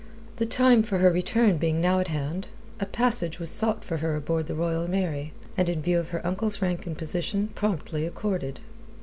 [0.37, 2.47] The time for her return being now at hand,
[2.79, 6.25] a passage was sought for her aboard the Royal Mary, and in view of her
[6.25, 8.61] uncle's rank and position promptly accorded.